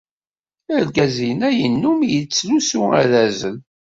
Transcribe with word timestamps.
Argaz-inna 0.75 1.49
yennum 1.59 1.99
yettlusu 2.11 2.81
arazal. 3.01 3.57